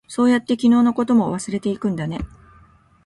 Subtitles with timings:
[0.07, 2.21] そうやって、昨日のことも忘れていくんだね。